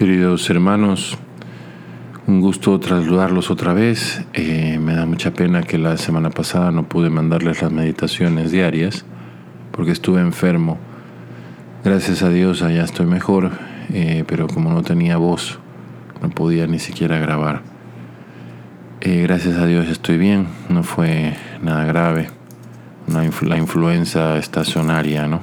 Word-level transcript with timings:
Queridos 0.00 0.48
hermanos, 0.48 1.18
un 2.26 2.40
gusto 2.40 2.80
trasladarlos 2.80 3.50
otra 3.50 3.74
vez. 3.74 4.24
Eh, 4.32 4.78
me 4.80 4.94
da 4.94 5.04
mucha 5.04 5.34
pena 5.34 5.62
que 5.62 5.76
la 5.76 5.98
semana 5.98 6.30
pasada 6.30 6.70
no 6.70 6.88
pude 6.88 7.10
mandarles 7.10 7.60
las 7.60 7.70
meditaciones 7.70 8.50
diarias 8.50 9.04
porque 9.72 9.92
estuve 9.92 10.22
enfermo. 10.22 10.78
Gracias 11.84 12.22
a 12.22 12.30
Dios 12.30 12.62
allá 12.62 12.82
estoy 12.82 13.04
mejor, 13.04 13.50
eh, 13.92 14.24
pero 14.26 14.46
como 14.46 14.72
no 14.72 14.80
tenía 14.80 15.18
voz, 15.18 15.58
no 16.22 16.30
podía 16.30 16.66
ni 16.66 16.78
siquiera 16.78 17.18
grabar. 17.18 17.60
Eh, 19.02 19.20
gracias 19.24 19.58
a 19.58 19.66
Dios 19.66 19.86
estoy 19.88 20.16
bien, 20.16 20.46
no 20.70 20.82
fue 20.82 21.34
nada 21.60 21.84
grave. 21.84 22.28
la 23.06 23.58
influenza 23.58 24.38
estacionaria, 24.38 25.28
¿no? 25.28 25.42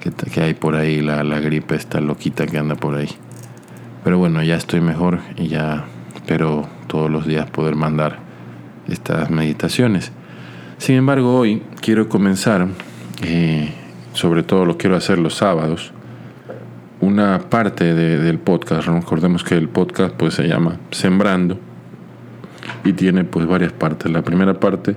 Que, 0.00 0.10
que 0.10 0.40
hay 0.40 0.54
por 0.54 0.74
ahí, 0.74 1.00
la, 1.00 1.22
la 1.22 1.38
gripe 1.38 1.76
esta 1.76 2.00
loquita 2.00 2.48
que 2.48 2.58
anda 2.58 2.74
por 2.74 2.96
ahí. 2.96 3.10
Pero 4.04 4.18
bueno, 4.18 4.42
ya 4.42 4.56
estoy 4.56 4.82
mejor 4.82 5.20
y 5.36 5.48
ya 5.48 5.86
espero 6.14 6.68
todos 6.86 7.10
los 7.10 7.26
días 7.26 7.48
poder 7.50 7.74
mandar 7.74 8.18
estas 8.86 9.30
meditaciones. 9.30 10.12
Sin 10.76 10.96
embargo, 10.96 11.38
hoy 11.38 11.62
quiero 11.80 12.10
comenzar, 12.10 12.68
eh, 13.22 13.72
sobre 14.12 14.42
todo 14.42 14.66
lo 14.66 14.76
quiero 14.76 14.94
hacer 14.94 15.18
los 15.18 15.34
sábados, 15.36 15.92
una 17.00 17.38
parte 17.48 17.94
del 17.94 18.38
podcast. 18.38 18.86
Recordemos 18.86 19.42
que 19.42 19.54
el 19.54 19.70
podcast 19.70 20.14
pues 20.14 20.34
se 20.34 20.46
llama 20.46 20.76
Sembrando 20.90 21.58
y 22.84 22.92
tiene 22.92 23.24
pues 23.24 23.46
varias 23.46 23.72
partes. 23.72 24.12
La 24.12 24.20
primera 24.20 24.60
parte 24.60 24.96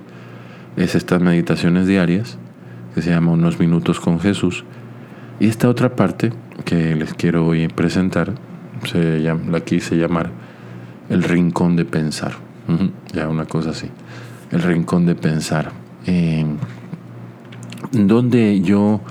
es 0.76 0.96
estas 0.96 1.22
meditaciones 1.22 1.88
diarias 1.88 2.38
que 2.94 3.02
se 3.02 3.12
llama 3.12 3.32
Unos 3.32 3.58
minutos 3.58 4.02
con 4.02 4.20
Jesús. 4.20 4.66
Y 5.40 5.48
esta 5.48 5.70
otra 5.70 5.96
parte 5.96 6.34
que 6.66 6.96
les 6.96 7.14
quiero 7.14 7.46
hoy 7.46 7.68
presentar 7.70 8.34
se 8.86 9.22
llama, 9.22 9.52
la 9.52 9.60
quise 9.62 9.96
llamar 9.96 10.30
el 11.10 11.24
rincón 11.24 11.76
de 11.76 11.86
pensar. 11.86 12.34
Ya 13.14 13.30
una 13.30 13.46
cosa 13.46 13.70
así. 13.70 13.90
El 14.52 14.62
rincón 14.62 15.06
de 15.06 15.16
pensar. 15.16 15.72
donde 17.92 18.62
yo 18.62 19.02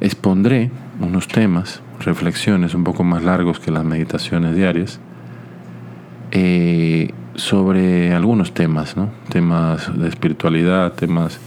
expondré 0.00 0.70
unos 1.00 1.28
temas, 1.28 1.80
reflexiones 2.00 2.74
un 2.74 2.84
poco 2.84 3.04
más 3.04 3.22
largos 3.22 3.60
que 3.60 3.70
las 3.70 3.84
meditaciones 3.84 4.56
diarias, 4.56 5.00
eh, 6.30 7.10
sobre 7.34 8.12
algunos 8.14 8.52
temas, 8.52 8.96
¿no? 8.96 9.10
Temas 9.28 9.96
de 9.98 10.08
espiritualidad, 10.08 10.92
temas... 10.92 11.38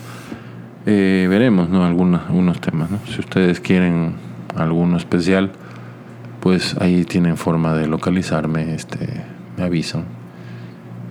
Eh, 0.88 1.26
veremos, 1.28 1.70
¿no? 1.70 1.84
Algunos, 1.84 2.22
algunos 2.28 2.62
temas, 2.62 2.92
¿no? 2.92 3.00
Si 3.08 3.20
ustedes 3.20 3.60
quieren 3.60 4.14
alguno 4.56 4.98
especial, 4.98 5.52
pues 6.46 6.78
ahí 6.80 7.06
tienen 7.06 7.38
forma 7.38 7.74
de 7.74 7.88
localizarme, 7.88 8.76
este, 8.76 9.08
me 9.58 9.64
avisan 9.64 10.04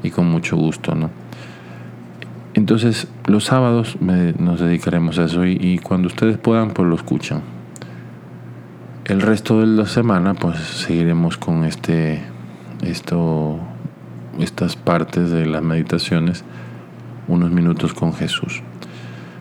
y 0.04 0.10
con 0.10 0.30
mucho 0.30 0.56
gusto, 0.56 0.94
¿no? 0.94 1.10
Entonces 2.54 3.08
los 3.26 3.42
sábados 3.42 3.96
nos 4.00 4.60
dedicaremos 4.60 5.18
a 5.18 5.24
eso 5.24 5.44
y, 5.44 5.80
cuando 5.82 6.06
ustedes 6.06 6.38
puedan, 6.38 6.70
pues 6.70 6.88
lo 6.88 6.94
escuchan. 6.94 7.42
El 9.06 9.22
resto 9.22 9.58
de 9.58 9.66
la 9.66 9.86
semana, 9.86 10.34
pues 10.34 10.56
seguiremos 10.56 11.36
con 11.36 11.64
este, 11.64 12.22
esto, 12.82 13.58
estas 14.38 14.76
partes 14.76 15.32
de 15.32 15.46
las 15.46 15.64
meditaciones, 15.64 16.44
unos 17.26 17.50
minutos 17.50 17.92
con 17.92 18.14
Jesús. 18.14 18.62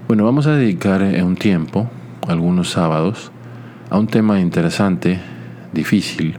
Bueno, 0.08 0.26
vamos 0.26 0.48
a 0.48 0.56
dedicar 0.56 1.04
eh, 1.04 1.22
un 1.22 1.36
tiempo, 1.36 1.88
algunos 2.28 2.72
sábados, 2.72 3.32
a 3.92 4.00
un 4.00 4.08
tema 4.08 4.40
interesante 4.40 5.33
difícil, 5.74 6.36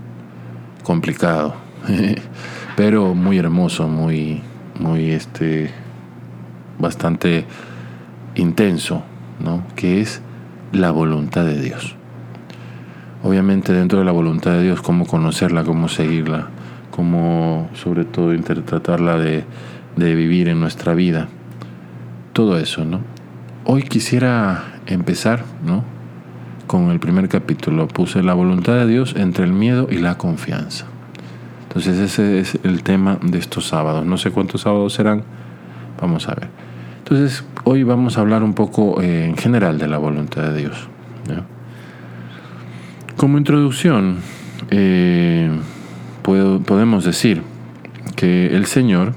complicado, 0.83 1.55
pero 2.77 3.15
muy 3.15 3.39
hermoso, 3.39 3.89
muy, 3.89 4.41
muy 4.79 5.11
este, 5.11 5.71
bastante 6.79 7.45
intenso, 8.35 9.03
¿no? 9.41 9.65
Que 9.77 10.01
es 10.01 10.21
la 10.73 10.91
voluntad 10.91 11.45
de 11.45 11.61
Dios. 11.61 11.97
Obviamente 13.23 13.73
dentro 13.73 13.99
de 13.99 14.05
la 14.05 14.13
voluntad 14.13 14.53
de 14.53 14.63
Dios, 14.63 14.83
cómo 14.83 15.07
conocerla, 15.07 15.65
cómo 15.65 15.89
seguirla, 15.89 16.49
cómo 16.91 17.71
sobre 17.75 18.05
todo 18.05 18.39
tratarla 18.43 19.17
de, 19.17 19.45
de 19.97 20.15
vivir 20.15 20.49
en 20.49 20.61
nuestra 20.61 20.95
vida. 20.95 21.29
Todo 22.33 22.59
eso, 22.59 22.85
¿no? 22.85 23.01
Hoy 23.65 23.85
quisiera 23.85 24.81
empezar, 24.87 25.45
¿no? 25.65 25.94
Con 26.67 26.91
el 26.91 27.01
primer 27.01 27.29
capítulo. 27.29 27.89
Puse 27.89 28.23
la 28.23 28.35
voluntad 28.35 28.75
de 28.75 28.87
Dios 28.87 29.15
entre 29.17 29.45
el 29.45 29.53
miedo 29.53 29.89
y 29.91 29.99
la 29.99 30.17
confianza. 30.17 30.87
Entonces 31.69 31.99
ese 31.99 32.39
es 32.39 32.59
el 32.63 32.83
tema 32.83 33.19
de 33.23 33.39
estos 33.39 33.67
sábados. 33.67 34.07
No 34.07 34.17
sé 34.17 34.31
cuántos 34.31 34.63
sábados 34.63 34.93
serán. 34.95 35.25
Vamos 36.01 36.29
a 36.29 36.35
ver. 36.35 36.49
Entonces 36.99 37.45
hoy 37.65 37.83
vamos 37.83 38.17
a 38.17 38.21
hablar 38.21 38.43
un 38.43 38.55
poco 38.55 39.01
eh, 39.03 39.27
en 39.27 39.37
general 39.37 39.79
de 39.79 39.89
la 39.89 39.99
voluntad 39.99 40.43
de 40.43 40.57
Dios. 40.57 40.89
Como 43.17 43.39
introducción, 43.39 44.19
eh, 44.71 45.51
podemos 46.23 47.05
decir 47.05 47.43
que 48.17 48.49
el 48.55 48.67
Señor 48.67 49.15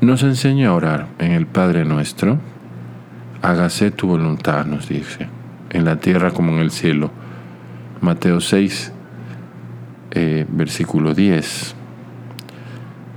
nos 0.00 0.22
enseñó 0.22 0.70
a 0.70 0.74
orar 0.74 1.06
en 1.18 1.32
el 1.32 1.46
Padre 1.46 1.84
nuestro. 1.84 2.38
Hágase 3.42 3.92
tu 3.92 4.08
voluntad, 4.08 4.66
nos 4.66 4.88
dice 4.88 5.35
en 5.76 5.84
la 5.84 5.96
tierra 5.96 6.30
como 6.30 6.52
en 6.52 6.58
el 6.58 6.70
cielo. 6.70 7.10
Mateo 8.00 8.40
6, 8.40 8.92
eh, 10.12 10.46
versículo 10.48 11.14
10. 11.14 11.74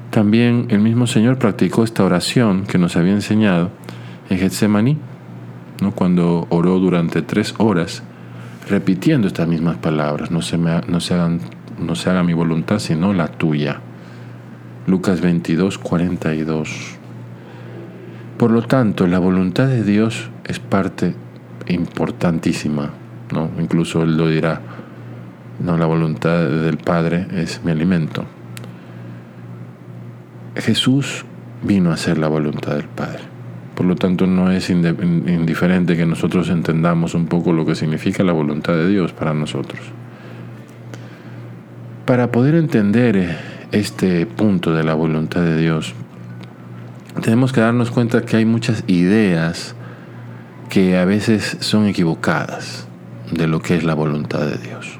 También 0.10 0.68
el 0.70 0.80
mismo 0.80 1.08
Señor 1.08 1.38
practicó 1.38 1.84
esta 1.84 2.04
oración 2.04 2.66
que 2.66 2.78
nos 2.78 2.98
había 2.98 3.14
enseñado 3.14 3.72
en 4.30 4.40
Getsemaní, 4.40 4.98
¿no? 5.82 5.92
cuando 5.92 6.48
oró 6.50 6.80
durante 6.80 7.22
tres 7.22 7.56
horas, 7.58 8.04
repitiendo 8.68 9.28
estas 9.28 9.48
mismas 9.48 9.78
palabras, 9.78 10.32
no 10.32 10.42
se, 10.42 10.58
me, 10.58 10.82
no, 10.88 11.00
se 11.00 11.14
hagan, 11.14 11.40
no 11.80 11.96
se 11.96 12.10
haga 12.10 12.24
mi 12.24 12.34
voluntad, 12.34 12.80
sino 12.80 13.14
la 13.14 13.28
tuya. 13.28 13.80
Lucas 14.86 15.22
22, 15.22 15.78
42. 15.78 16.98
Por 18.38 18.52
lo 18.52 18.64
tanto, 18.64 19.08
la 19.08 19.20
voluntad 19.20 19.68
de 19.68 19.84
Dios 19.84 20.30
es 20.46 20.60
parte 20.60 21.14
importantísima, 21.70 22.92
¿no? 23.32 23.50
Incluso 23.60 24.04
él 24.04 24.18
lo 24.18 24.28
dirá, 24.28 24.62
no, 25.60 25.78
la 25.78 25.86
voluntad 25.86 26.48
del 26.48 26.78
Padre 26.78 27.28
es 27.36 27.62
mi 27.64 27.72
alimento. 27.72 28.26
Jesús 30.56 31.26
vino 31.64 31.92
a 31.92 31.94
hacer 31.94 32.18
la 32.18 32.28
voluntad 32.28 32.76
del 32.76 32.88
Padre. 32.88 33.20
Por 33.76 33.86
lo 33.86 33.96
tanto, 33.96 34.28
no 34.28 34.52
es 34.52 34.70
indiferente 34.70 35.96
que 35.96 36.06
nosotros 36.06 36.50
entendamos 36.50 37.14
un 37.14 37.28
poco 37.28 37.54
lo 37.54 37.66
que 37.66 37.76
significa 37.76 38.24
la 38.24 38.34
voluntad 38.34 38.74
de 38.74 38.90
Dios 38.90 39.14
para 39.14 39.34
nosotros. 39.34 39.80
Para 42.06 42.32
poder 42.32 42.56
entender 42.56 43.38
este 43.72 44.26
punto 44.26 44.74
de 44.74 44.84
la 44.84 44.96
voluntad 44.96 45.42
de 45.42 45.58
Dios, 45.58 45.94
tenemos 47.22 47.54
que 47.54 47.62
darnos 47.62 47.92
cuenta 47.92 48.22
que 48.22 48.38
hay 48.38 48.46
muchas 48.46 48.84
ideas 48.88 49.76
que 50.70 50.98
a 50.98 51.06
veces 51.06 51.58
son 51.62 51.88
equivocadas 51.88 52.88
de 53.32 53.48
lo 53.48 53.62
que 53.62 53.76
es 53.76 53.84
la 53.84 53.96
voluntad 53.96 54.46
de 54.46 54.58
Dios. 54.58 55.00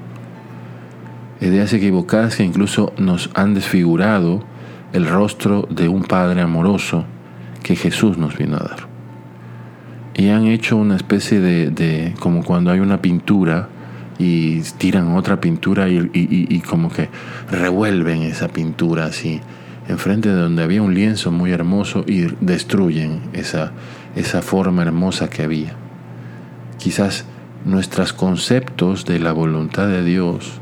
Ideas 1.42 1.72
equivocadas 1.74 2.36
que 2.36 2.44
incluso 2.44 2.92
nos 2.98 3.30
han 3.36 3.54
desfigurado 3.54 4.44
el 4.94 5.08
rostro 5.08 5.68
de 5.70 5.88
un 5.88 6.04
Padre 6.04 6.42
amoroso 6.42 7.06
que 7.64 7.76
Jesús 7.76 8.18
nos 8.18 8.38
vino 8.38 8.58
a 8.58 8.60
dar. 8.60 8.90
Y 10.16 10.30
han 10.30 10.48
hecho 10.48 10.76
una 10.76 10.96
especie 10.96 11.40
de, 11.40 12.14
como 12.20 12.44
cuando 12.44 12.72
hay 12.72 12.80
una 12.80 13.02
pintura 13.02 13.70
y 14.18 14.62
tiran 14.78 15.16
otra 15.16 15.40
pintura 15.40 15.88
y, 15.88 16.10
y 16.14 16.60
como 16.60 16.92
que 16.92 17.10
revuelven 17.50 18.24
esa 18.24 18.50
pintura 18.50 19.06
así 19.06 19.40
enfrente 19.90 20.30
de 20.30 20.36
donde 20.36 20.64
había 20.64 20.82
un 20.82 20.94
lienzo 20.94 21.32
muy 21.32 21.52
hermoso 21.52 22.04
y 22.08 22.28
destruyen 22.42 23.22
esa, 23.34 23.72
esa 24.20 24.42
forma 24.42 24.82
hermosa 24.82 25.30
que 25.30 25.44
había. 25.44 25.74
Quizás 26.78 27.26
nuestros 27.66 28.14
conceptos 28.14 29.06
de 29.06 29.20
la 29.20 29.32
voluntad 29.32 29.88
de 29.88 30.04
Dios 30.04 30.60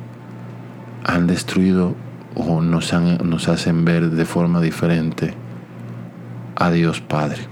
han 1.03 1.25
destruido 1.27 1.95
o 2.35 2.61
nos, 2.61 2.93
nos 2.93 3.47
hacen 3.49 3.83
ver 3.83 4.11
de 4.11 4.25
forma 4.25 4.61
diferente 4.61 5.33
a 6.55 6.69
Dios 6.71 7.01
Padre. 7.01 7.47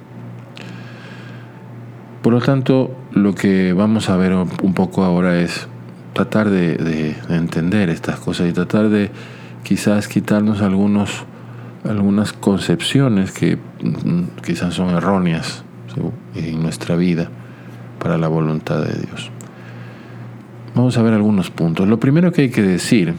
Por 2.21 2.33
lo 2.33 2.41
tanto, 2.41 2.95
lo 3.11 3.33
que 3.35 3.73
vamos 3.73 4.09
a 4.09 4.17
ver 4.17 4.33
un 4.33 4.73
poco 4.73 5.03
ahora 5.03 5.39
es 5.39 5.67
tratar 6.13 6.49
de, 6.49 6.77
de 6.77 7.15
entender 7.29 7.89
estas 7.89 8.19
cosas 8.19 8.47
y 8.49 8.53
tratar 8.53 8.89
de 8.89 9.11
quizás 9.63 10.07
quitarnos 10.07 10.61
algunos 10.61 11.25
algunas 11.83 12.33
concepciones 12.33 13.31
que 13.31 13.57
mm, 13.57 14.41
quizás 14.43 14.73
son 14.73 14.89
erróneas 14.89 15.64
en 16.35 16.61
nuestra 16.61 16.95
vida 16.95 17.29
para 17.99 18.17
la 18.17 18.27
voluntad 18.27 18.83
de 18.83 18.99
Dios. 18.99 19.31
Vamos 20.75 20.97
a 20.97 21.01
ver 21.01 21.13
algunos 21.13 21.49
puntos. 21.51 21.87
Lo 21.87 21.99
primero 21.99 22.31
que 22.31 22.43
hay 22.43 22.49
que 22.49 22.61
decir 22.61 23.13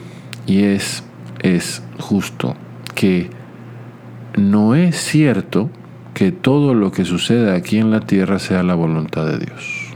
y 0.45 0.63
es, 0.63 1.03
es 1.41 1.83
justo 1.99 2.55
que 2.93 3.29
no 4.37 4.75
es 4.75 4.95
cierto 4.95 5.69
que 6.13 6.31
todo 6.31 6.73
lo 6.73 6.91
que 6.91 7.05
sucede 7.05 7.55
aquí 7.55 7.79
en 7.79 7.91
la 7.91 8.01
tierra 8.01 8.39
sea 8.39 8.63
la 8.63 8.75
voluntad 8.75 9.25
de 9.25 9.39
Dios. 9.39 9.93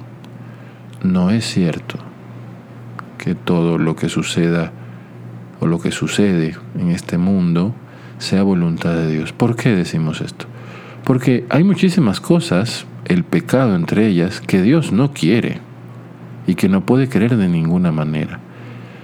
No 1.04 1.32
es 1.32 1.46
cierto 1.46 1.98
que 3.18 3.36
todo 3.36 3.78
lo 3.78 3.96
que 3.96 4.10
suceda 4.10 4.72
o 5.60 5.68
lo 5.68 5.80
que 5.80 5.92
sucede 5.92 6.56
en 6.78 6.90
este 6.90 7.18
mundo 7.18 7.74
sea 8.18 8.44
voluntad 8.44 8.94
de 8.96 9.12
Dios. 9.12 9.34
¿Por 9.34 9.56
qué 9.56 9.70
decimos 9.70 10.22
esto? 10.22 10.46
Porque 11.04 11.46
hay 11.50 11.64
muchísimas 11.64 12.20
cosas, 12.20 12.86
el 13.06 13.24
pecado 13.24 13.76
entre 13.76 14.08
ellas, 14.08 14.42
que 14.42 14.62
Dios 14.62 14.92
no 14.92 15.14
quiere 15.14 15.60
y 16.48 16.56
que 16.56 16.70
no 16.70 16.86
puede 16.86 17.10
querer 17.10 17.38
de 17.38 17.48
ninguna 17.48 17.92
manera. 17.92 18.40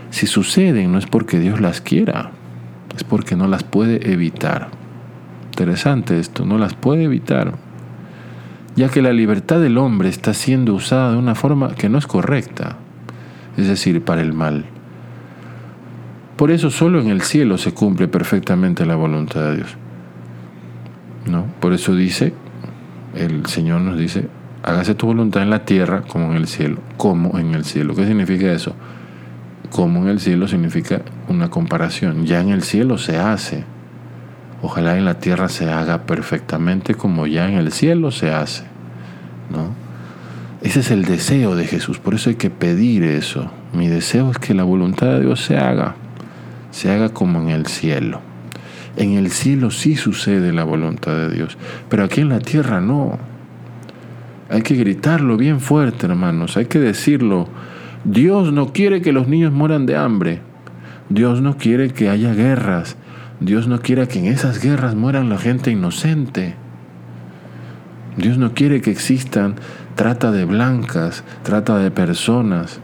Si 0.10 0.28
suceden 0.28 0.92
no 0.92 1.00
es 1.00 1.06
porque 1.06 1.40
Dios 1.40 1.60
las 1.60 1.82
quiera, 1.82 2.32
es 2.96 3.04
porque 3.04 3.36
no 3.36 3.48
las 3.48 3.64
puede 3.64 4.12
evitar. 4.12 4.70
Interesante 5.50 6.20
esto, 6.20 6.46
no 6.46 6.58
las 6.58 6.76
puede 6.76 7.04
evitar, 7.04 7.54
ya 8.76 8.90
que 8.90 9.02
la 9.02 9.12
libertad 9.12 9.60
del 9.60 9.80
hombre 9.80 10.10
está 10.10 10.34
siendo 10.34 10.76
usada 10.76 11.12
de 11.12 11.18
una 11.18 11.34
forma 11.34 11.74
que 11.74 11.90
no 11.90 11.98
es 11.98 12.06
correcta, 12.06 12.78
es 13.58 13.68
decir, 13.68 14.04
para 14.04 14.22
el 14.22 14.34
mal. 14.34 14.66
Por 16.36 16.52
eso 16.52 16.70
solo 16.70 17.02
en 17.02 17.08
el 17.08 17.22
cielo 17.22 17.58
se 17.58 17.74
cumple 17.74 18.08
perfectamente 18.08 18.86
la 18.86 18.96
voluntad 18.96 19.42
de 19.42 19.56
Dios. 19.58 19.78
¿No? 21.30 21.46
Por 21.60 21.74
eso 21.74 21.96
dice, 21.96 22.34
el 23.16 23.46
Señor 23.48 23.82
nos 23.82 23.98
dice, 23.98 24.28
hágase 24.64 24.96
tu 24.96 25.08
voluntad 25.08 25.44
en 25.44 25.50
la 25.50 25.66
tierra 25.66 26.04
como 26.08 26.32
en 26.32 26.38
el 26.38 26.48
cielo, 26.48 26.80
como 26.98 27.38
en 27.38 27.54
el 27.54 27.66
cielo. 27.66 27.96
¿Qué 27.96 28.06
significa 28.06 28.52
eso? 28.52 28.76
Como 29.70 30.04
en 30.04 30.10
el 30.10 30.20
cielo 30.20 30.48
significa 30.48 31.02
una 31.28 31.50
comparación. 31.50 32.26
Ya 32.26 32.40
en 32.40 32.50
el 32.50 32.64
cielo 32.64 32.98
se 32.98 33.18
hace. 33.18 33.66
Ojalá 34.62 34.98
en 34.98 35.06
la 35.06 35.20
tierra 35.20 35.50
se 35.50 35.70
haga 35.70 36.06
perfectamente 36.06 36.96
como 36.96 37.28
ya 37.28 37.48
en 37.50 37.58
el 37.58 37.72
cielo 37.72 38.12
se 38.12 38.32
hace. 38.32 38.64
¿No? 39.50 39.70
Ese 40.62 40.80
es 40.80 40.92
el 40.92 41.06
deseo 41.06 41.56
de 41.56 41.66
Jesús, 41.66 42.00
por 42.00 42.16
eso 42.16 42.30
hay 42.30 42.36
que 42.36 42.50
pedir 42.50 43.04
eso. 43.04 43.52
Mi 43.74 43.88
deseo 43.88 44.32
es 44.32 44.40
que 44.40 44.54
la 44.54 44.64
voluntad 44.64 45.08
de 45.08 45.22
Dios 45.22 45.42
se 45.42 45.58
haga 45.58 45.96
se 46.78 46.92
haga 46.92 47.10
como 47.10 47.42
en 47.42 47.50
el 47.50 47.66
cielo. 47.66 48.22
En 48.98 49.14
el 49.14 49.32
cielo 49.32 49.72
sí 49.72 49.96
sucede 49.96 50.52
la 50.52 50.64
voluntad 50.64 51.16
de 51.16 51.30
Dios, 51.30 51.58
pero 51.88 52.04
aquí 52.04 52.22
en 52.22 52.30
la 52.30 52.40
tierra 52.40 52.82
no. 52.82 53.18
Hay 54.50 54.64
que 54.64 54.76
gritarlo 54.76 55.38
bien 55.38 55.60
fuerte, 55.60 56.08
hermanos, 56.08 56.58
hay 56.58 56.66
que 56.66 56.80
decirlo. 56.80 57.48
Dios 58.04 58.52
no 58.52 58.74
quiere 58.74 59.02
que 59.02 59.14
los 59.14 59.28
niños 59.28 59.54
mueran 59.54 59.86
de 59.86 59.96
hambre. 59.96 60.42
Dios 61.10 61.42
no 61.42 61.58
quiere 61.58 61.90
que 61.90 62.10
haya 62.10 62.34
guerras. 62.34 62.98
Dios 63.40 63.68
no 63.68 63.82
quiere 63.82 64.08
que 64.08 64.20
en 64.20 64.26
esas 64.26 64.62
guerras 64.62 64.96
mueran 64.96 65.30
la 65.30 65.38
gente 65.38 65.72
inocente. 65.72 66.56
Dios 68.18 68.38
no 68.38 68.54
quiere 68.54 68.82
que 68.82 68.92
existan 68.92 69.56
trata 69.96 70.32
de 70.32 70.46
blancas, 70.46 71.24
trata 71.44 71.78
de 71.78 71.92
personas 71.92 72.80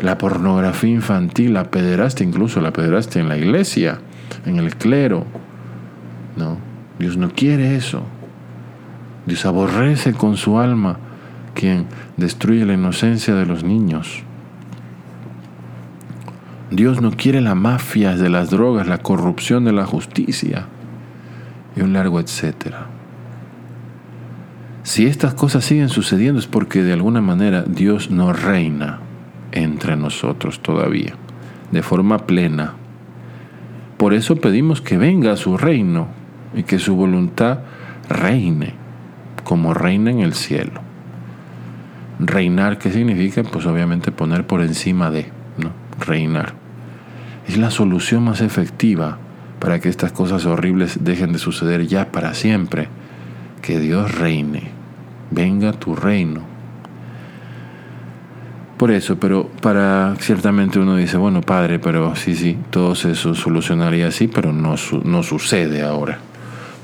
la 0.00 0.18
pornografía 0.18 0.90
infantil, 0.90 1.54
la 1.54 1.70
pederastia, 1.70 2.26
incluso 2.26 2.60
la 2.60 2.72
pederastia 2.72 3.20
en 3.20 3.28
la 3.28 3.36
iglesia, 3.36 3.98
en 4.46 4.58
el 4.58 4.76
clero. 4.76 5.24
No, 6.36 6.58
Dios 6.98 7.16
no 7.16 7.30
quiere 7.30 7.76
eso. 7.76 8.02
Dios 9.26 9.46
aborrece 9.46 10.12
con 10.14 10.36
su 10.36 10.58
alma 10.58 10.98
quien 11.54 11.86
destruye 12.16 12.64
la 12.64 12.74
inocencia 12.74 13.34
de 13.34 13.46
los 13.46 13.62
niños. 13.62 14.22
Dios 16.70 17.02
no 17.02 17.10
quiere 17.10 17.40
la 17.40 17.54
mafia 17.54 18.16
de 18.16 18.30
las 18.30 18.50
drogas, 18.50 18.86
la 18.86 18.98
corrupción 18.98 19.64
de 19.64 19.72
la 19.72 19.84
justicia 19.84 20.66
y 21.76 21.82
un 21.82 21.92
largo 21.92 22.18
etcétera. 22.18 22.86
Si 24.82 25.06
estas 25.06 25.34
cosas 25.34 25.64
siguen 25.64 25.90
sucediendo 25.90 26.40
es 26.40 26.46
porque 26.46 26.82
de 26.82 26.92
alguna 26.92 27.20
manera 27.20 27.62
Dios 27.62 28.10
no 28.10 28.32
reina 28.32 29.00
entre 29.52 29.96
nosotros 29.96 30.60
todavía, 30.60 31.14
de 31.70 31.82
forma 31.82 32.26
plena. 32.26 32.74
Por 34.02 34.14
eso 34.14 34.34
pedimos 34.34 34.80
que 34.80 34.98
venga 34.98 35.36
su 35.36 35.56
reino 35.56 36.08
y 36.56 36.64
que 36.64 36.80
su 36.80 36.96
voluntad 36.96 37.60
reine, 38.08 38.74
como 39.44 39.74
reina 39.74 40.10
en 40.10 40.18
el 40.18 40.34
cielo. 40.34 40.80
Reinar, 42.18 42.78
¿qué 42.78 42.90
significa? 42.90 43.44
Pues 43.44 43.64
obviamente 43.64 44.10
poner 44.10 44.44
por 44.44 44.60
encima 44.60 45.12
de, 45.12 45.26
¿no? 45.56 45.70
Reinar. 46.04 46.54
Es 47.46 47.56
la 47.56 47.70
solución 47.70 48.24
más 48.24 48.40
efectiva 48.40 49.18
para 49.60 49.78
que 49.78 49.88
estas 49.88 50.10
cosas 50.10 50.46
horribles 50.46 51.04
dejen 51.04 51.32
de 51.32 51.38
suceder 51.38 51.86
ya 51.86 52.10
para 52.10 52.34
siempre. 52.34 52.88
Que 53.62 53.78
Dios 53.78 54.18
reine. 54.18 54.62
Venga 55.30 55.70
tu 55.70 55.94
reino 55.94 56.51
por 58.82 58.90
eso, 58.90 59.16
pero 59.16 59.48
para 59.60 60.16
ciertamente 60.18 60.80
uno 60.80 60.96
dice, 60.96 61.16
bueno, 61.16 61.40
padre, 61.40 61.78
pero 61.78 62.16
sí, 62.16 62.34
sí, 62.34 62.58
todo 62.70 62.94
eso 62.94 63.32
solucionaría 63.32 64.08
así, 64.08 64.26
pero 64.26 64.52
no, 64.52 64.74
no 65.04 65.22
sucede 65.22 65.82
ahora. 65.82 66.18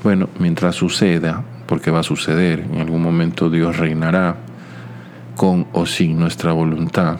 Bueno, 0.01 0.29
mientras 0.39 0.75
suceda, 0.75 1.43
porque 1.67 1.91
va 1.91 1.99
a 1.99 2.03
suceder, 2.03 2.61
en 2.61 2.79
algún 2.79 3.01
momento 3.01 3.49
Dios 3.49 3.75
reinará 3.75 4.37
con 5.35 5.67
o 5.73 5.85
sin 5.85 6.17
nuestra 6.17 6.53
voluntad. 6.53 7.17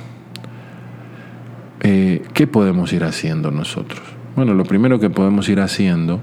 Eh, 1.81 2.23
¿Qué 2.33 2.47
podemos 2.47 2.93
ir 2.93 3.03
haciendo 3.03 3.51
nosotros? 3.51 3.99
Bueno, 4.37 4.53
lo 4.53 4.63
primero 4.63 4.97
que 4.97 5.09
podemos 5.09 5.49
ir 5.49 5.59
haciendo, 5.59 6.21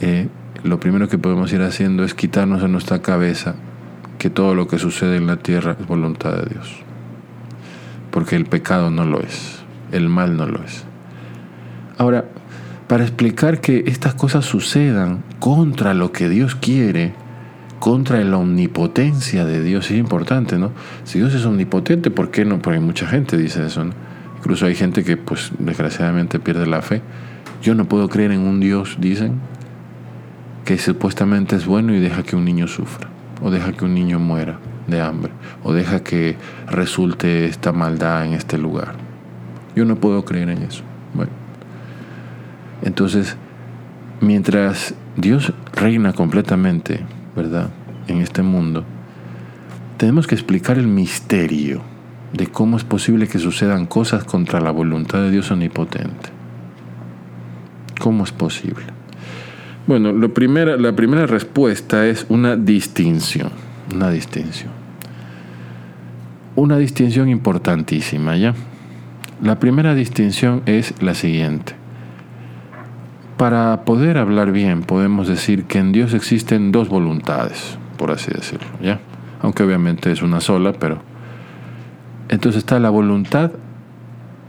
eh, 0.00 0.28
lo 0.62 0.78
primero 0.78 1.08
que 1.08 1.18
podemos 1.18 1.52
ir 1.52 1.62
haciendo 1.62 2.04
es 2.04 2.14
quitarnos 2.14 2.62
de 2.62 2.68
nuestra 2.68 3.02
cabeza 3.02 3.56
que 4.20 4.30
todo 4.30 4.54
lo 4.54 4.68
que 4.68 4.78
sucede 4.78 5.16
en 5.16 5.26
la 5.26 5.38
tierra 5.38 5.76
es 5.80 5.84
voluntad 5.88 6.30
de 6.30 6.54
Dios 6.54 6.85
porque 8.16 8.34
el 8.34 8.46
pecado 8.46 8.90
no 8.90 9.04
lo 9.04 9.20
es, 9.20 9.58
el 9.92 10.08
mal 10.08 10.38
no 10.38 10.46
lo 10.46 10.64
es. 10.64 10.84
Ahora, 11.98 12.24
para 12.88 13.02
explicar 13.02 13.60
que 13.60 13.84
estas 13.88 14.14
cosas 14.14 14.46
sucedan 14.46 15.22
contra 15.38 15.92
lo 15.92 16.12
que 16.12 16.30
Dios 16.30 16.54
quiere, 16.54 17.12
contra 17.78 18.18
la 18.24 18.38
omnipotencia 18.38 19.44
de 19.44 19.62
Dios, 19.62 19.90
es 19.90 19.98
importante, 19.98 20.56
¿no? 20.56 20.72
Si 21.04 21.18
Dios 21.18 21.34
es 21.34 21.44
omnipotente, 21.44 22.10
¿por 22.10 22.30
qué 22.30 22.46
no? 22.46 22.58
Porque 22.58 22.80
mucha 22.80 23.06
gente 23.06 23.36
dice 23.36 23.66
eso, 23.66 23.84
¿no? 23.84 23.92
Incluso 24.38 24.64
hay 24.64 24.76
gente 24.76 25.04
que, 25.04 25.18
pues, 25.18 25.52
desgraciadamente 25.58 26.38
pierde 26.38 26.66
la 26.66 26.80
fe. 26.80 27.02
Yo 27.60 27.74
no 27.74 27.84
puedo 27.84 28.08
creer 28.08 28.32
en 28.32 28.40
un 28.40 28.60
Dios, 28.60 28.96
dicen, 28.98 29.40
que 30.64 30.78
supuestamente 30.78 31.54
es 31.54 31.66
bueno 31.66 31.94
y 31.94 32.00
deja 32.00 32.22
que 32.22 32.34
un 32.34 32.46
niño 32.46 32.66
sufra, 32.66 33.10
o 33.42 33.50
deja 33.50 33.72
que 33.72 33.84
un 33.84 33.92
niño 33.92 34.18
muera 34.18 34.58
de 34.86 35.00
hambre 35.00 35.32
o 35.62 35.72
deja 35.72 36.02
que 36.02 36.36
resulte 36.68 37.46
esta 37.46 37.72
maldad 37.72 38.26
en 38.26 38.32
este 38.32 38.58
lugar. 38.58 38.94
Yo 39.74 39.84
no 39.84 39.96
puedo 39.96 40.24
creer 40.24 40.48
en 40.50 40.62
eso. 40.62 40.82
Bueno, 41.14 41.32
entonces, 42.82 43.36
mientras 44.20 44.94
Dios 45.16 45.52
reina 45.72 46.12
completamente, 46.12 47.00
¿verdad? 47.34 47.70
En 48.06 48.20
este 48.20 48.42
mundo, 48.42 48.84
tenemos 49.96 50.26
que 50.26 50.34
explicar 50.34 50.78
el 50.78 50.86
misterio 50.86 51.82
de 52.32 52.46
cómo 52.46 52.76
es 52.76 52.84
posible 52.84 53.28
que 53.28 53.38
sucedan 53.38 53.86
cosas 53.86 54.24
contra 54.24 54.60
la 54.60 54.70
voluntad 54.70 55.20
de 55.20 55.30
Dios 55.30 55.50
omnipotente. 55.50 56.30
¿Cómo 57.98 58.24
es 58.24 58.32
posible? 58.32 58.84
Bueno, 59.86 60.12
lo 60.12 60.34
primera, 60.34 60.76
la 60.76 60.94
primera 60.94 61.26
respuesta 61.26 62.06
es 62.06 62.26
una 62.28 62.56
distinción 62.56 63.65
una 63.94 64.10
distinción. 64.10 64.70
Una 66.54 66.78
distinción 66.78 67.28
importantísima, 67.28 68.36
¿ya? 68.36 68.54
La 69.42 69.58
primera 69.58 69.94
distinción 69.94 70.62
es 70.66 70.94
la 71.02 71.14
siguiente. 71.14 71.74
Para 73.36 73.84
poder 73.84 74.16
hablar 74.16 74.50
bien, 74.50 74.82
podemos 74.82 75.28
decir 75.28 75.64
que 75.64 75.78
en 75.78 75.92
Dios 75.92 76.14
existen 76.14 76.72
dos 76.72 76.88
voluntades, 76.88 77.76
por 77.98 78.10
así 78.10 78.30
decirlo, 78.32 78.68
¿ya? 78.80 79.00
Aunque 79.42 79.62
obviamente 79.62 80.10
es 80.10 80.22
una 80.22 80.40
sola, 80.40 80.72
pero... 80.72 81.02
Entonces 82.28 82.60
está 82.60 82.80
la 82.80 82.90
voluntad 82.90 83.52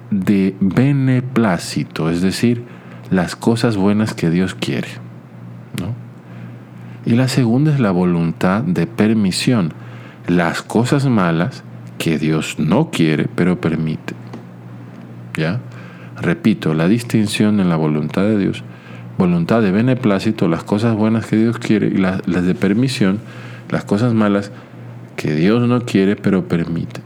de 0.10 0.56
beneplácito, 0.60 2.10
es 2.10 2.22
decir, 2.22 2.63
las 3.12 3.36
cosas 3.36 3.75
buenas 3.75 4.13
que 4.13 4.29
Dios 4.29 4.56
quiere. 4.56 4.88
Y 7.08 7.16
la 7.16 7.30
segunda 7.30 7.74
es 7.74 7.80
la 7.80 7.92
voluntad 7.92 8.64
de 8.64 8.86
permisión, 8.86 9.72
las 10.28 10.62
cosas 10.62 11.06
malas 11.06 11.64
que 11.98 12.20
Dios 12.20 12.60
no 12.60 12.92
quiere, 12.92 13.30
pero 13.34 13.62
permite. 13.62 14.14
¿Ya? 15.38 15.62
Repito, 16.22 16.74
la 16.74 16.90
distinción 16.90 17.62
en 17.62 17.70
la 17.70 17.78
voluntad 17.78 18.24
de 18.24 18.38
Dios, 18.38 18.62
voluntad 19.18 19.62
de 19.62 19.72
beneplácito, 19.72 20.50
las 20.50 20.66
cosas 20.66 20.98
buenas 20.98 21.26
que 21.28 21.38
Dios 21.38 21.60
quiere, 21.60 21.88
y 21.88 21.96
las, 21.96 22.26
de 22.26 22.56
permisión, 22.56 23.20
las 23.70 23.86
cosas 23.86 24.14
malas 24.14 24.52
que 25.16 25.34
Dios 25.34 25.66
no 25.66 25.86
quiere, 25.86 26.18
pero 26.18 26.50
permite. 26.50 27.00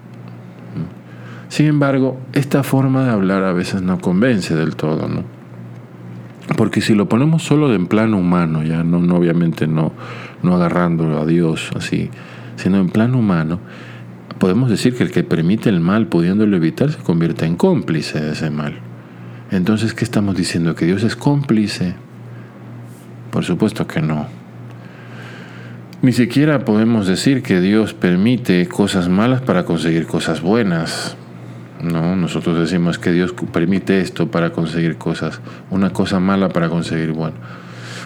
Sin 1.48 1.68
embargo, 1.68 2.20
esta 2.34 2.64
forma 2.64 3.04
de 3.04 3.12
hablar 3.12 3.44
a 3.44 3.54
veces 3.54 3.84
no 3.84 4.00
convence 4.00 4.56
del 4.56 4.76
todo, 4.76 5.08
¿no? 5.08 5.41
Porque 6.56 6.82
si 6.82 6.94
lo 6.96 7.08
ponemos 7.08 7.44
solo 7.44 7.74
en 7.74 7.88
plano 7.88 8.18
humano, 8.18 8.64
ya 8.64 8.84
no, 8.84 9.00
no 9.00 9.16
obviamente 9.16 9.68
no, 9.68 9.94
no 10.44 10.56
agarrándolo 10.56 11.20
a 11.20 11.26
Dios 11.26 11.72
así, 11.76 12.10
sino 12.56 12.80
en 12.80 12.90
plano 12.90 13.20
humano, 13.20 13.60
podemos 14.40 14.70
decir 14.70 14.96
que 14.96 15.04
el 15.04 15.12
que 15.12 15.24
permite 15.24 15.70
el 15.70 15.80
mal 15.80 16.08
pudiéndolo 16.08 16.58
evitar 16.58 16.92
se 16.92 16.98
convierte 16.98 17.46
en 17.46 17.56
cómplice 17.56 18.20
de 18.20 18.32
ese 18.34 18.50
mal. 18.50 18.80
Entonces, 19.52 19.94
¿qué 19.94 20.04
estamos 20.04 20.36
diciendo? 20.36 20.76
¿Que 20.76 20.86
Dios 20.86 21.04
es 21.04 21.16
cómplice? 21.16 21.94
Por 23.32 23.44
supuesto 23.44 23.86
que 23.86 24.02
no. 24.02 24.28
Ni 26.02 26.14
siquiera 26.14 26.66
podemos 26.66 27.06
decir 27.06 27.44
que 27.44 27.62
Dios 27.62 27.94
permite 27.94 28.68
cosas 28.68 29.10
malas 29.10 29.42
para 29.42 29.66
conseguir 29.66 30.08
cosas 30.08 30.42
buenas. 30.42 31.16
No, 31.82 32.16
nosotros 32.16 32.60
decimos 32.60 33.00
que 33.00 33.12
Dios 33.12 33.34
permite 33.52 34.02
esto 34.02 34.30
para 34.30 34.52
conseguir 34.52 34.98
cosas, 34.98 35.42
una 35.72 35.92
cosa 35.92 36.20
mala 36.20 36.50
para 36.50 36.70
conseguir 36.70 37.12
bueno. 37.12 37.38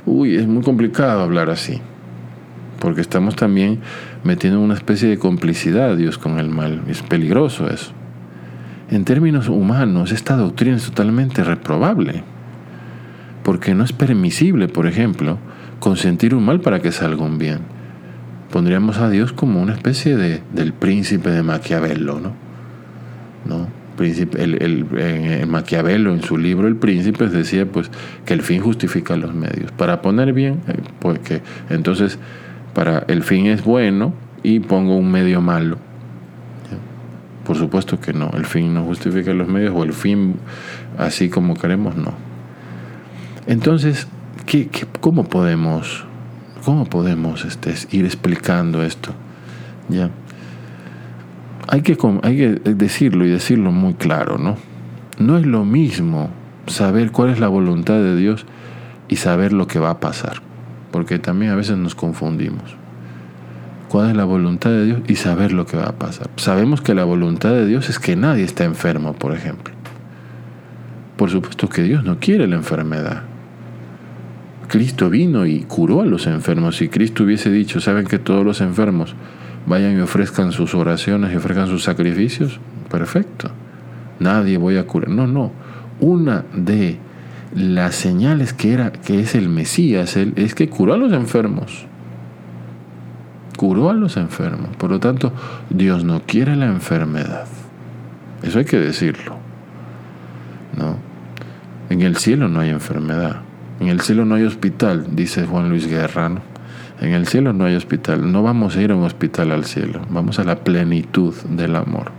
Uy, 0.06 0.36
es 0.36 0.48
muy 0.48 0.64
complicado 0.64 1.22
hablar 1.22 1.50
así, 1.50 1.82
porque 2.80 3.02
estamos 3.02 3.36
también 3.36 3.82
metiendo 4.24 4.62
una 4.62 4.76
especie 4.76 5.10
de 5.10 5.18
complicidad 5.18 5.98
Dios 5.98 6.18
con 6.18 6.40
el 6.40 6.50
mal. 6.50 6.84
Es 6.88 7.02
peligroso 7.02 7.70
eso. 7.70 7.92
En 8.90 9.04
términos 9.04 9.50
humanos, 9.50 10.14
esta 10.14 10.38
doctrina 10.38 10.78
es 10.78 10.86
totalmente 10.86 11.44
reprobable, 11.44 12.24
porque 13.44 13.74
no 13.74 13.84
es 13.84 13.92
permisible, 13.92 14.70
por 14.70 14.88
ejemplo, 14.88 15.38
consentir 15.82 16.34
un 16.34 16.46
mal 16.46 16.62
para 16.62 16.82
que 16.82 16.94
salga 16.94 17.24
un 17.24 17.38
bien. 17.38 17.60
Pondríamos 18.52 19.00
a 19.00 19.10
Dios 19.10 19.34
como 19.34 19.62
una 19.62 19.74
especie 19.74 20.16
de, 20.16 20.44
del 20.54 20.72
príncipe 20.72 21.30
de 21.30 21.44
Maquiavelo, 21.44 22.22
¿no? 22.22 22.45
¿No? 23.46 23.68
El, 23.98 24.62
el, 24.62 25.48
Maquiavelo 25.48 26.12
en 26.12 26.22
su 26.22 26.38
libro 26.38 26.68
El 26.68 26.76
Príncipe 26.76 27.28
decía 27.30 27.66
pues 27.66 27.90
que 28.26 28.34
el 28.34 28.42
fin 28.42 28.62
justifica 28.62 29.16
los 29.16 29.34
medios. 29.34 29.72
Para 29.72 30.02
poner 30.02 30.34
bien, 30.34 30.60
eh, 30.68 30.74
pues 31.00 31.20
que 31.20 31.42
entonces 31.70 32.20
para 32.74 33.06
el 33.08 33.24
fin 33.24 33.46
es 33.46 33.64
bueno 33.64 34.14
y 34.44 34.60
pongo 34.60 34.98
un 34.98 35.12
medio 35.12 35.42
malo. 35.42 35.78
Por 37.46 37.58
supuesto 37.58 38.00
que 38.00 38.12
no, 38.12 38.32
el 38.36 38.46
fin 38.46 38.74
no 38.74 38.84
justifica 38.84 39.32
los 39.34 39.48
medios 39.48 39.74
o 39.76 39.84
el 39.84 39.94
fin 39.94 40.36
así 40.98 41.30
como 41.30 41.54
queremos, 41.54 41.96
no. 41.96 42.14
Entonces, 43.46 44.08
¿qué, 44.48 44.68
cómo 45.00 45.26
podemos, 45.26 46.06
cómo 46.64 46.86
podemos 46.86 47.46
este, 47.46 47.76
ir 47.92 48.06
explicando 48.06 48.84
esto? 48.84 49.14
¿Ya? 49.90 50.10
Hay 51.68 51.82
que, 51.82 51.96
decirlo 52.76 53.26
y 53.26 53.30
decirlo 53.30 53.72
muy 53.72 53.94
claro, 53.94 54.38
¿no? 54.38 54.58
No 55.18 55.38
es 55.38 55.46
lo 55.46 55.66
mismo 55.66 56.30
saber 56.68 57.12
cuál 57.12 57.30
es 57.30 57.40
la 57.40 57.48
voluntad 57.48 57.96
de 57.96 58.16
Dios 58.16 58.46
y 59.08 59.18
saber 59.18 59.54
lo 59.54 59.68
que 59.68 59.80
va 59.80 59.92
a 59.92 60.00
pasar, 60.00 60.42
porque 60.92 61.20
también 61.20 61.52
a 61.52 61.56
veces 61.56 61.78
nos 61.78 61.96
confundimos. 61.96 62.76
¿Cuál 63.90 64.10
es 64.10 64.16
la 64.16 64.26
voluntad 64.26 64.72
de 64.72 64.86
Dios 64.86 65.00
y 65.08 65.16
saber 65.16 65.54
lo 65.54 65.66
que 65.66 65.78
va 65.78 65.86
a 65.86 66.00
pasar? 66.00 66.30
Sabemos 66.36 66.82
que 66.82 66.96
la 66.96 67.06
voluntad 67.06 67.52
de 67.52 67.66
Dios 67.66 67.90
es 67.90 68.00
que 68.00 68.16
nadie 68.16 68.44
está 68.44 68.66
enfermo, 68.66 69.14
por 69.14 69.34
ejemplo. 69.34 69.74
Por 71.18 71.30
supuesto 71.30 71.70
que 71.70 71.84
Dios 71.84 72.04
no 72.04 72.20
quiere 72.20 72.48
la 72.48 72.56
enfermedad. 72.56 73.24
Cristo 74.68 75.10
vino 75.10 75.46
y 75.46 75.62
curó 75.62 76.02
a 76.02 76.06
los 76.06 76.28
enfermos. 76.28 76.78
Si 76.78 76.90
Cristo 76.90 77.24
hubiese 77.24 77.50
dicho, 77.50 77.80
saben 77.80 78.06
que 78.06 78.20
todos 78.20 78.44
los 78.44 78.60
enfermos 78.60 79.16
vayan 79.66 79.98
y 79.98 80.02
ofrezcan 80.02 80.52
sus 80.52 80.76
oraciones 80.76 81.34
y 81.34 81.36
ofrezcan 81.36 81.68
sus 81.68 81.84
sacrificios, 81.84 82.60
perfecto. 82.90 83.50
Nadie 84.20 84.58
voy 84.58 84.78
a 84.78 84.88
curar. 84.88 85.10
No, 85.10 85.28
no. 85.28 85.52
Una 86.00 86.46
de 86.54 86.98
las 87.54 87.96
señales 87.96 88.54
que 88.54 88.74
era 88.74 88.92
que 88.92 89.20
es 89.20 89.36
el 89.36 89.50
Mesías, 89.50 90.18
él, 90.18 90.34
es 90.36 90.56
que 90.56 90.70
curó 90.70 90.94
a 90.94 90.98
los 90.98 91.14
enfermos. 91.14 91.86
Curó 93.58 93.90
a 93.90 93.94
los 93.94 94.18
enfermos. 94.18 94.76
Por 94.78 94.92
lo 94.92 95.00
tanto, 95.00 95.32
Dios 95.70 96.04
no 96.04 96.22
quiere 96.26 96.56
la 96.56 96.66
enfermedad. 96.66 97.46
Eso 98.44 98.60
hay 98.60 98.66
que 98.66 98.80
decirlo. 98.80 99.38
¿No? 100.78 100.98
En 101.90 102.02
el 102.02 102.18
cielo 102.18 102.50
no 102.50 102.60
hay 102.60 102.70
enfermedad. 102.70 103.42
En 103.80 103.88
el 103.88 104.02
cielo 104.02 104.26
no 104.26 104.36
hay 104.36 104.44
hospital, 104.44 105.16
dice 105.16 105.46
Juan 105.46 105.70
Luis 105.70 105.88
Guerra. 105.88 106.32
En 107.02 107.14
el 107.14 107.28
cielo 107.28 107.52
no 107.52 107.66
hay 107.66 107.76
hospital. 107.76 108.32
No 108.32 108.42
vamos 108.44 108.76
a 108.76 108.82
ir 108.82 108.92
a 108.92 108.96
un 108.96 109.04
hospital 109.04 109.52
al 109.52 109.66
cielo. 109.66 110.02
Vamos 110.10 110.40
a 110.40 110.44
la 110.44 110.64
plenitud 110.64 111.34
del 111.50 111.76
amor. 111.76 112.12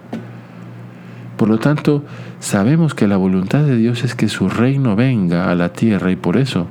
Por 1.36 1.48
lo 1.48 1.58
tanto, 1.58 2.04
sabemos 2.40 2.94
que 2.94 3.06
la 3.06 3.16
voluntad 3.16 3.62
de 3.64 3.76
Dios 3.76 4.04
es 4.04 4.14
que 4.14 4.28
su 4.28 4.48
reino 4.48 4.96
venga 4.96 5.50
a 5.50 5.54
la 5.54 5.72
tierra 5.72 6.10
y 6.10 6.16
por 6.16 6.36
eso 6.36 6.66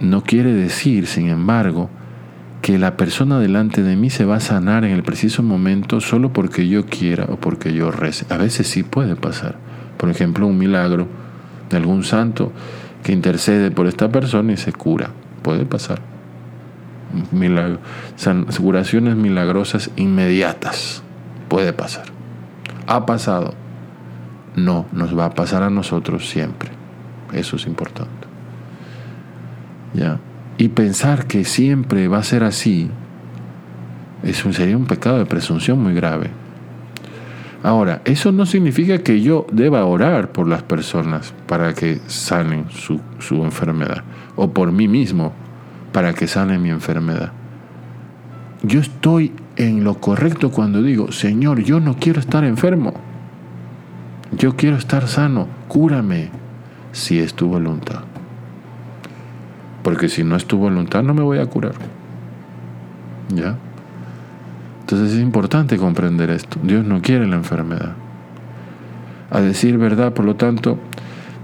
no 0.00 0.22
quiere 0.22 0.52
decir, 0.52 1.06
sin 1.06 1.28
embargo, 1.28 1.88
que 2.62 2.78
la 2.78 2.96
persona 2.96 3.38
delante 3.38 3.82
de 3.82 3.94
mí 3.94 4.10
se 4.10 4.24
va 4.24 4.36
a 4.36 4.40
sanar 4.40 4.84
en 4.84 4.92
el 4.92 5.02
preciso 5.02 5.42
momento 5.42 6.00
solo 6.00 6.32
porque 6.32 6.66
yo 6.66 6.86
quiera 6.86 7.26
o 7.26 7.36
porque 7.36 7.72
yo 7.72 7.90
rece. 7.90 8.26
A 8.32 8.38
veces 8.38 8.66
sí 8.68 8.82
puede 8.82 9.16
pasar. 9.16 9.56
Por 9.98 10.10
ejemplo, 10.10 10.46
un 10.46 10.58
milagro 10.58 11.06
de 11.70 11.76
algún 11.76 12.04
santo 12.04 12.52
que 13.02 13.12
intercede 13.12 13.70
por 13.70 13.86
esta 13.86 14.10
persona 14.10 14.52
y 14.52 14.56
se 14.56 14.72
cura. 14.72 15.10
Puede 15.42 15.64
pasar 15.64 16.13
milagro, 17.32 17.78
curaciones 18.60 19.16
milagrosas 19.16 19.90
inmediatas. 19.96 21.02
Puede 21.48 21.72
pasar. 21.72 22.04
Ha 22.86 23.06
pasado. 23.06 23.54
No, 24.56 24.86
nos 24.92 25.16
va 25.18 25.26
a 25.26 25.34
pasar 25.34 25.62
a 25.62 25.70
nosotros 25.70 26.28
siempre. 26.28 26.70
Eso 27.32 27.56
es 27.56 27.66
importante. 27.66 28.28
¿Ya? 29.94 30.18
Y 30.58 30.68
pensar 30.68 31.26
que 31.26 31.44
siempre 31.44 32.08
va 32.08 32.18
a 32.18 32.22
ser 32.22 32.44
así 32.44 32.90
es 34.24 34.44
un, 34.44 34.54
sería 34.54 34.76
un 34.76 34.86
pecado 34.86 35.18
de 35.18 35.26
presunción 35.26 35.82
muy 35.82 35.94
grave. 35.94 36.30
Ahora, 37.62 38.02
eso 38.04 38.32
no 38.32 38.46
significa 38.46 38.98
que 38.98 39.20
yo 39.20 39.46
deba 39.52 39.84
orar 39.84 40.32
por 40.32 40.48
las 40.48 40.62
personas 40.62 41.34
para 41.46 41.74
que 41.74 42.00
sanen 42.06 42.66
su, 42.70 43.00
su 43.18 43.44
enfermedad, 43.44 44.02
o 44.36 44.50
por 44.50 44.72
mí 44.72 44.88
mismo 44.88 45.32
para 45.94 46.12
que 46.12 46.26
sane 46.26 46.58
mi 46.58 46.70
enfermedad. 46.70 47.30
Yo 48.64 48.80
estoy 48.80 49.30
en 49.54 49.84
lo 49.84 50.00
correcto 50.00 50.50
cuando 50.50 50.82
digo, 50.82 51.12
Señor, 51.12 51.62
yo 51.62 51.78
no 51.78 51.94
quiero 51.94 52.18
estar 52.18 52.42
enfermo. 52.42 52.94
Yo 54.36 54.56
quiero 54.56 54.76
estar 54.76 55.06
sano. 55.06 55.46
Cúrame 55.68 56.30
si 56.90 57.20
es 57.20 57.34
tu 57.34 57.46
voluntad. 57.46 58.00
Porque 59.84 60.08
si 60.08 60.24
no 60.24 60.34
es 60.34 60.46
tu 60.46 60.58
voluntad, 60.58 61.04
no 61.04 61.14
me 61.14 61.22
voy 61.22 61.38
a 61.38 61.46
curar. 61.46 61.74
¿Ya? 63.32 63.56
Entonces 64.80 65.12
es 65.12 65.20
importante 65.20 65.76
comprender 65.76 66.28
esto. 66.30 66.58
Dios 66.60 66.84
no 66.84 67.02
quiere 67.02 67.24
la 67.28 67.36
enfermedad. 67.36 67.92
A 69.30 69.40
decir 69.40 69.78
verdad, 69.78 70.12
por 70.12 70.24
lo 70.24 70.34
tanto, 70.34 70.76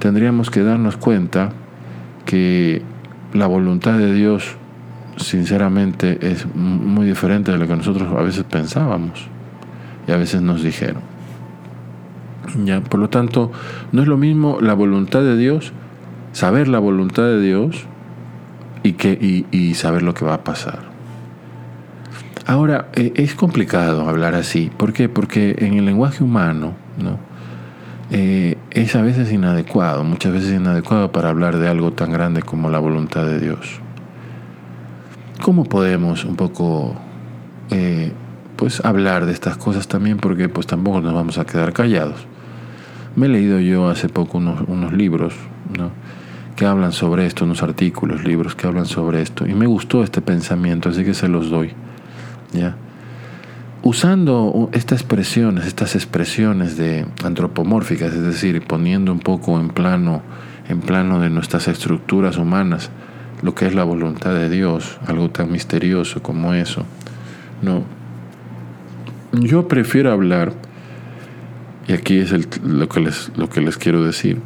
tendríamos 0.01 0.51
que 0.51 0.65
darnos 0.65 0.97
cuenta 0.97 1.53
que 2.25 2.83
la 3.33 3.47
voluntad 3.47 3.99
de 3.99 4.13
Dios, 4.13 4.57
sinceramente, 5.17 6.19
es 6.23 6.47
muy 6.55 7.07
diferente 7.07 7.53
de 7.53 7.59
lo 7.59 7.67
que 7.67 7.77
nosotros 7.77 8.09
a 8.17 8.23
veces 8.23 8.45
pensábamos 8.45 9.27
y 10.07 10.13
a 10.13 10.17
veces 10.17 10.43
nos 10.43 10.63
dijeron. 10.63 11.03
¿Ya? 12.65 12.81
Por 12.81 13.01
lo 13.01 13.09
tanto, 13.09 13.53
no 13.93 14.03
es 14.03 14.09
lo 14.09 14.17
mismo 14.17 14.59
la 14.61 14.75
voluntad 14.75 15.21
de 15.21 15.37
Dios, 15.37 15.73
saber 16.33 16.69
la 16.69 16.79
voluntad 16.79 17.25
de 17.25 17.41
Dios 17.41 17.87
y, 18.83 18.93
que, 18.95 19.45
y, 19.51 19.75
saber 19.75 20.03
lo 20.03 20.15
que 20.15 20.25
va 20.25 20.35
a 20.35 20.45
pasar. 20.45 20.81
Ahora, 22.47 22.89
eh, 22.95 23.13
es 23.17 23.35
complicado 23.35 24.09
hablar 24.09 24.35
así. 24.35 24.71
¿Por 24.77 24.93
qué? 24.93 25.09
Porque 25.09 25.55
en 25.59 25.75
el 25.75 25.85
lenguaje 25.85 26.25
humano, 26.25 26.75
¿no? 27.01 27.30
Eh, 28.13 28.59
es 28.71 28.97
a 28.97 29.03
veces 29.03 29.33
inadecuado, 29.33 30.03
muchas 30.03 30.33
veces 30.33 30.53
inadecuado 30.53 31.13
para 31.13 31.29
hablar 31.29 31.59
de 31.59 31.69
algo 31.69 31.93
tan 31.93 32.11
grande 32.11 32.43
como 32.43 32.69
la 32.69 32.81
voluntad 32.81 33.25
de 33.25 33.39
Dios. 33.39 33.81
¿Cómo 35.43 35.65
podemos 35.65 36.25
un 36.25 36.35
poco 36.35 36.97
eh, 37.71 38.13
pues 38.57 38.85
hablar 38.85 39.27
de 39.27 39.33
estas 39.33 39.57
cosas 39.57 39.87
también? 39.87 40.19
Porque 40.19 40.49
pues 40.49 40.67
tampoco 40.67 41.01
nos 41.01 41.15
vamos 41.15 41.39
a 41.39 41.47
quedar 41.47 41.73
callados. 41.73 42.27
Me 43.15 43.27
he 43.27 43.29
leído 43.29 43.61
yo 43.61 43.89
hace 43.89 44.09
poco 44.09 44.39
unos, 44.39 44.63
unos 44.67 44.93
libros 44.93 45.35
que 46.57 46.67
hablan 46.67 46.93
sobre 46.93 47.27
esto, 47.27 47.45
unos 47.45 47.63
artículos, 47.63 48.25
libros 48.25 48.55
que 48.55 48.67
hablan 48.67 48.87
sobre 48.87 49.23
esto, 49.23 49.47
y 49.47 49.55
me 49.55 49.67
gustó 49.67 50.03
este 50.03 50.21
pensamiento, 50.21 50.89
así 50.89 51.05
que 51.05 51.15
se 51.15 51.29
los 51.29 51.49
doy. 51.49 51.73
¿ya? 52.53 52.77
Usando 53.83 54.69
estas 54.73 55.01
expresiones, 55.01 55.67
estas 55.67 55.95
expresiones 55.95 56.77
de 56.77 57.07
antropomórficas, 57.25 58.13
es 58.13 58.23
decir, 58.23 58.63
poniendo 58.63 59.13
un 59.13 59.21
poco 59.21 59.59
en 59.59 59.69
plano, 59.69 60.23
en 60.69 60.81
plano 60.81 61.21
de 61.21 61.31
nuestras 61.31 61.69
estructuras 61.69 62.37
humanas, 62.37 62.91
lo 63.43 63.55
que 63.55 63.67
es 63.67 63.75
la 63.75 63.85
voluntad 63.85 64.35
de 64.35 64.51
Dios, 64.51 64.99
algo 65.07 65.31
tan 65.31 65.51
misterioso 65.51 66.23
como 66.23 66.55
eso. 66.55 66.85
No. 67.63 67.85
Yo 69.33 69.69
prefiero 69.69 70.11
hablar 70.11 70.53
Y 71.87 71.93
aquí 71.93 72.19
es 72.19 72.33
lo, 72.63 72.89
que 72.89 73.01
les, 73.01 73.33
lo 73.37 73.49
que 73.49 73.61
les 73.61 73.77
quiero 73.77 74.05
decir 74.05 74.41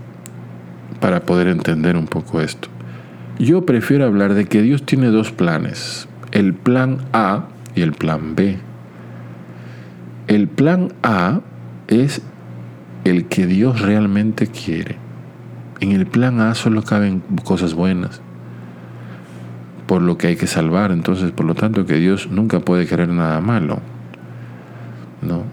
para 0.99 1.21
poder 1.21 1.49
entender 1.49 1.97
un 1.97 2.07
poco 2.07 2.41
esto. 2.41 2.69
Yo 3.39 3.67
prefiero 3.67 4.07
hablar 4.07 4.33
de 4.33 4.47
que 4.47 4.63
Dios 4.63 4.87
tiene 4.87 5.09
dos 5.09 5.31
planes, 5.31 6.09
el 6.33 6.55
plan 6.55 7.05
A 7.13 7.49
y 7.75 7.83
el 7.83 7.93
plan 7.93 8.35
B. 8.35 8.57
El 10.27 10.49
plan 10.49 10.93
A 11.03 11.41
es 11.89 12.23
el 13.05 13.27
que 13.27 13.47
Dios 13.47 13.81
realmente 13.81 14.47
quiere. 14.47 14.97
En 15.81 15.93
el 15.93 16.07
plan 16.07 16.41
A 16.41 16.55
solo 16.55 16.83
caben 16.83 17.23
cosas 17.45 17.75
buenas, 17.75 18.21
por 19.87 20.03
lo 20.03 20.17
que 20.17 20.29
hay 20.29 20.37
que 20.37 20.47
salvar. 20.47 20.93
Entonces, 20.93 21.31
por 21.31 21.47
lo 21.47 21.55
tanto, 21.55 21.85
que 21.85 21.97
Dios 21.97 22.29
nunca 22.31 22.61
puede 22.61 22.87
querer 22.87 23.09
nada 23.09 23.41
malo. 23.41 23.81
¿no? 25.21 25.45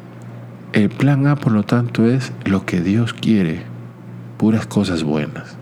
El 0.73 0.89
plan 0.89 1.27
A, 1.27 1.35
por 1.35 1.51
lo 1.51 1.63
tanto, 1.63 2.05
es 2.05 2.31
lo 2.45 2.65
que 2.65 2.81
Dios 2.81 3.13
quiere, 3.13 3.63
puras 4.37 4.65
cosas 4.67 5.03
buenas. 5.03 5.57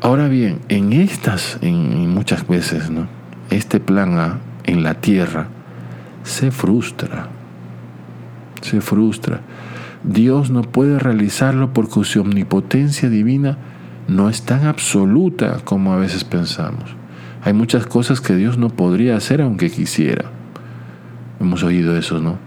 Ahora 0.00 0.28
bien, 0.28 0.60
en 0.68 0.92
estas, 0.92 1.58
en 1.60 2.08
muchas 2.08 2.48
veces, 2.48 2.90
¿no? 2.90 3.06
este 3.50 3.80
plan 3.80 4.18
A 4.18 4.38
en 4.64 4.82
la 4.82 4.94
tierra 4.94 5.48
se 6.22 6.50
frustra. 6.50 7.28
Se 8.60 8.80
frustra. 8.80 9.40
Dios 10.04 10.50
no 10.50 10.62
puede 10.62 10.98
realizarlo 10.98 11.72
porque 11.72 12.04
su 12.04 12.20
omnipotencia 12.20 13.08
divina 13.08 13.58
no 14.08 14.28
es 14.28 14.42
tan 14.42 14.66
absoluta 14.66 15.58
como 15.64 15.92
a 15.92 15.96
veces 15.96 16.24
pensamos. 16.24 16.96
Hay 17.42 17.52
muchas 17.52 17.86
cosas 17.86 18.20
que 18.20 18.34
Dios 18.34 18.58
no 18.58 18.70
podría 18.70 19.16
hacer 19.16 19.40
aunque 19.40 19.70
quisiera. 19.70 20.26
Hemos 21.38 21.62
oído 21.62 21.96
eso, 21.96 22.20
¿no? 22.20 22.38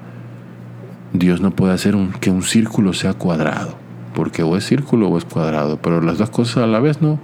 Dios 1.13 1.41
no 1.41 1.51
puede 1.51 1.74
hacer 1.74 1.96
que 2.20 2.32
un 2.32 2.43
círculo 2.43 2.93
sea 2.93 3.13
cuadrado, 3.13 3.75
porque 4.15 4.43
o 4.43 4.58
es 4.58 4.65
círculo 4.65 5.10
o 5.10 5.17
es 5.17 5.25
cuadrado, 5.25 5.77
pero 5.77 6.01
las 6.01 6.17
dos 6.17 6.29
cosas 6.32 6.63
a 6.63 6.67
la 6.67 6.79
vez 6.79 7.01
no. 7.01 7.20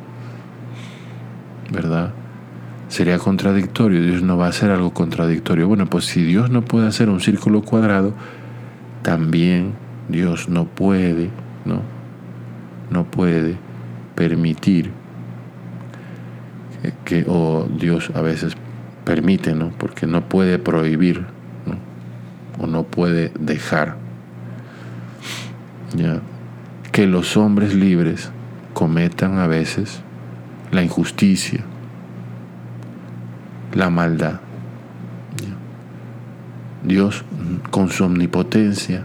¿Verdad? 1.72 2.14
Sería 2.88 3.20
contradictorio, 3.20 4.02
Dios 4.02 4.24
no 4.24 4.38
va 4.38 4.48
a 4.48 4.50
hacer 4.50 4.72
algo 4.72 4.94
contradictorio. 4.94 5.68
Bueno, 5.68 5.86
pues 5.86 6.06
si 6.06 6.24
Dios 6.24 6.50
no 6.50 6.64
puede 6.64 6.88
hacer 6.88 7.10
un 7.10 7.20
círculo 7.20 7.62
cuadrado, 7.62 8.14
también 9.02 9.74
Dios 10.08 10.50
no 10.50 10.66
puede, 10.66 11.30
¿no? 11.66 11.82
No 12.92 13.06
puede 13.06 13.56
permitir 14.16 14.92
que, 17.06 17.26
o 17.28 17.68
Dios 17.70 18.12
a 18.16 18.22
veces 18.22 18.56
permite, 19.06 19.54
¿no? 19.54 19.70
Porque 19.70 20.08
no 20.08 20.28
puede 20.28 20.60
prohibir, 20.60 21.26
¿no? 21.66 22.64
O 22.64 22.68
no 22.68 22.84
puede 22.84 23.32
dejar, 23.40 23.98
¿ya? 25.96 26.20
Que 26.92 27.06
los 27.06 27.38
hombres 27.38 27.74
libres 27.74 28.32
cometan 28.74 29.40
a 29.40 29.48
veces 29.48 30.02
la 30.72 30.84
injusticia, 30.84 31.64
la 33.74 33.90
maldad. 33.90 34.40
Dios, 36.84 37.24
con 37.72 37.90
su 37.90 38.06
omnipotencia, 38.06 39.04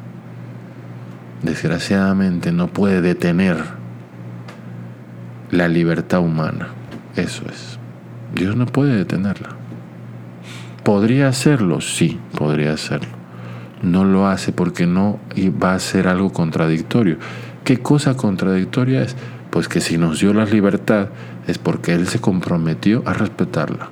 desgraciadamente 1.43 2.53
no 2.53 2.69
puede 2.69 3.01
detener 3.01 3.59
la 5.51 5.69
libertad 5.69 6.21
humana. 6.21 6.69
Eso 7.17 7.45
es. 7.49 7.79
Dios 8.35 8.57
no 8.57 8.67
puede 8.67 8.97
detenerla. 8.97 9.51
¿Podría 10.83 11.29
hacerlo? 11.29 11.81
Sí, 11.81 12.19
podría 12.37 12.73
hacerlo. 12.73 13.09
No 13.83 14.05
lo 14.05 14.27
hace 14.27 14.53
porque 14.53 14.87
no 14.87 15.19
va 15.63 15.75
a 15.75 15.79
ser 15.79 16.09
algo 16.09 16.33
contradictorio. 16.33 17.19
¿Qué 17.65 17.79
cosa 17.79 18.17
contradictoria 18.17 19.03
es? 19.03 19.17
Pues 19.51 19.69
que 19.69 19.81
si 19.81 19.99
nos 19.99 20.21
dio 20.21 20.35
la 20.35 20.45
libertad 20.45 21.09
es 21.47 21.59
porque 21.59 21.95
Él 21.95 22.07
se 22.07 22.21
comprometió 22.21 23.03
a 23.07 23.13
respetarla. 23.15 23.89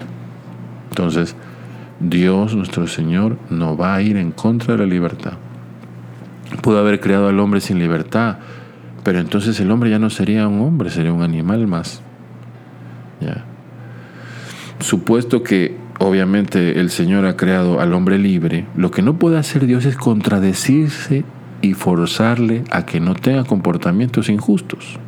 Entonces, 0.90 1.36
Dios 2.02 2.54
nuestro 2.54 2.86
Señor 2.86 3.38
no 3.50 3.76
va 3.76 3.94
a 3.94 4.02
ir 4.02 4.16
en 4.16 4.32
contra 4.32 4.74
de 4.74 4.80
la 4.80 4.86
libertad 4.86 5.34
pudo 6.60 6.78
haber 6.78 7.00
creado 7.00 7.28
al 7.28 7.40
hombre 7.40 7.60
sin 7.60 7.78
libertad, 7.78 8.36
pero 9.02 9.18
entonces 9.18 9.58
el 9.60 9.70
hombre 9.70 9.90
ya 9.90 9.98
no 9.98 10.10
sería 10.10 10.46
un 10.48 10.60
hombre, 10.60 10.90
sería 10.90 11.12
un 11.12 11.22
animal 11.22 11.66
más. 11.66 12.02
Ya. 13.20 13.44
Supuesto 14.80 15.42
que 15.42 15.76
obviamente 15.98 16.80
el 16.80 16.90
Señor 16.90 17.24
ha 17.26 17.36
creado 17.36 17.80
al 17.80 17.94
hombre 17.94 18.18
libre, 18.18 18.66
lo 18.76 18.90
que 18.90 19.02
no 19.02 19.18
puede 19.18 19.38
hacer 19.38 19.66
Dios 19.66 19.84
es 19.84 19.96
contradecirse 19.96 21.24
y 21.62 21.74
forzarle 21.74 22.64
a 22.70 22.84
que 22.84 23.00
no 23.00 23.14
tenga 23.14 23.44
comportamientos 23.44 24.28
injustos. 24.28 24.98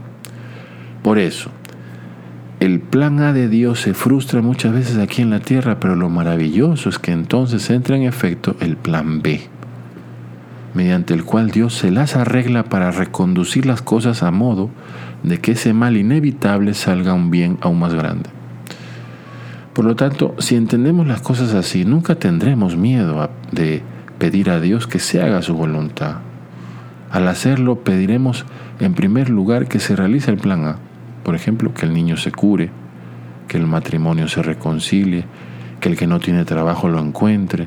Por 1.02 1.18
eso, 1.18 1.50
el 2.64 2.80
plan 2.80 3.20
A 3.20 3.32
de 3.34 3.48
Dios 3.48 3.80
se 3.80 3.92
frustra 3.92 4.40
muchas 4.40 4.72
veces 4.72 4.96
aquí 4.96 5.20
en 5.20 5.28
la 5.28 5.40
tierra, 5.40 5.80
pero 5.80 5.96
lo 5.96 6.08
maravilloso 6.08 6.88
es 6.88 6.98
que 6.98 7.12
entonces 7.12 7.68
entra 7.68 7.96
en 7.96 8.04
efecto 8.04 8.56
el 8.60 8.76
plan 8.76 9.20
B 9.20 9.48
mediante 10.74 11.14
el 11.14 11.24
cual 11.24 11.50
Dios 11.50 11.74
se 11.74 11.90
las 11.90 12.16
arregla 12.16 12.64
para 12.64 12.90
reconducir 12.90 13.64
las 13.64 13.80
cosas 13.80 14.22
a 14.22 14.30
modo 14.30 14.70
de 15.22 15.38
que 15.38 15.52
ese 15.52 15.72
mal 15.72 15.96
inevitable 15.96 16.74
salga 16.74 17.14
un 17.14 17.30
bien 17.30 17.58
aún 17.60 17.78
más 17.78 17.94
grande. 17.94 18.28
Por 19.72 19.84
lo 19.84 19.94
tanto, 19.94 20.34
si 20.38 20.56
entendemos 20.56 21.06
las 21.06 21.20
cosas 21.20 21.54
así, 21.54 21.84
nunca 21.84 22.16
tendremos 22.16 22.76
miedo 22.76 23.30
de 23.52 23.82
pedir 24.18 24.50
a 24.50 24.60
Dios 24.60 24.86
que 24.86 24.98
se 24.98 25.22
haga 25.22 25.42
su 25.42 25.54
voluntad. 25.54 26.16
Al 27.10 27.28
hacerlo, 27.28 27.80
pediremos 27.80 28.44
en 28.80 28.94
primer 28.94 29.30
lugar 29.30 29.68
que 29.68 29.80
se 29.80 29.94
realice 29.96 30.30
el 30.30 30.38
plan 30.38 30.64
A. 30.64 30.78
Por 31.24 31.34
ejemplo, 31.34 31.74
que 31.74 31.86
el 31.86 31.92
niño 31.92 32.16
se 32.16 32.30
cure, 32.30 32.70
que 33.48 33.56
el 33.56 33.66
matrimonio 33.66 34.28
se 34.28 34.42
reconcilie, 34.42 35.24
que 35.80 35.88
el 35.88 35.96
que 35.96 36.06
no 36.06 36.20
tiene 36.20 36.44
trabajo 36.44 36.88
lo 36.88 37.00
encuentre, 37.00 37.66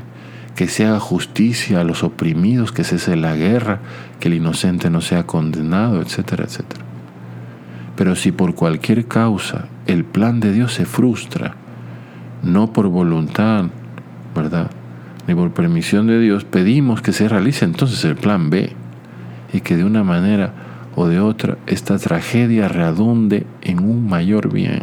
que 0.55 0.67
se 0.67 0.85
haga 0.85 0.99
justicia 0.99 1.81
a 1.81 1.83
los 1.83 2.03
oprimidos, 2.03 2.71
que 2.71 2.83
cese 2.83 3.15
la 3.15 3.35
guerra, 3.35 3.79
que 4.19 4.27
el 4.27 4.35
inocente 4.35 4.89
no 4.89 5.01
sea 5.01 5.27
condenado, 5.27 6.01
etcétera, 6.01 6.45
etcétera. 6.45 6.83
Pero 7.95 8.15
si 8.15 8.31
por 8.31 8.55
cualquier 8.55 9.07
causa 9.07 9.67
el 9.87 10.05
plan 10.05 10.39
de 10.39 10.53
Dios 10.53 10.73
se 10.73 10.85
frustra, 10.85 11.55
no 12.43 12.73
por 12.73 12.87
voluntad, 12.87 13.65
¿verdad? 14.35 14.69
Ni 15.27 15.35
por 15.35 15.51
permisión 15.51 16.07
de 16.07 16.19
Dios, 16.19 16.43
pedimos 16.45 17.01
que 17.01 17.11
se 17.11 17.27
realice 17.27 17.65
entonces 17.65 18.03
el 18.05 18.15
plan 18.15 18.49
B 18.49 18.71
y 19.51 19.61
que 19.61 19.75
de 19.75 19.83
una 19.83 20.03
manera 20.03 20.53
o 20.99 21.07
de 21.07 21.19
otra 21.19 21.59
esta 21.67 21.99
tragedia 21.99 22.67
redunde 22.67 23.45
en 23.61 23.79
un 23.81 24.09
mayor 24.09 24.51
bien. 24.51 24.81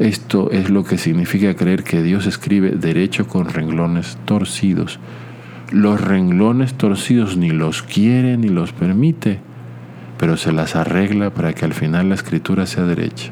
Esto 0.00 0.50
es 0.50 0.70
lo 0.70 0.82
que 0.82 0.98
significa 0.98 1.54
creer 1.54 1.84
que 1.84 2.02
Dios 2.02 2.26
escribe 2.26 2.70
derecho 2.70 3.28
con 3.28 3.48
renglones 3.48 4.18
torcidos. 4.24 4.98
Los 5.70 6.00
renglones 6.00 6.74
torcidos 6.74 7.36
ni 7.36 7.50
los 7.50 7.84
quiere 7.84 8.36
ni 8.36 8.48
los 8.48 8.72
permite, 8.72 9.38
pero 10.18 10.36
se 10.36 10.50
las 10.50 10.74
arregla 10.74 11.30
para 11.30 11.52
que 11.52 11.64
al 11.64 11.74
final 11.74 12.08
la 12.08 12.16
escritura 12.16 12.66
sea 12.66 12.82
derecha. 12.82 13.30